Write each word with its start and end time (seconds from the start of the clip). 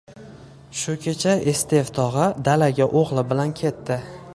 Shu 0.79 0.95
kecha 1.03 1.35
Estev 1.53 1.93
tog`a 1.99 2.25
dalaga 2.49 2.89
o`g`li 3.03 3.27
bilan 3.33 3.59
ketdi 3.63 4.05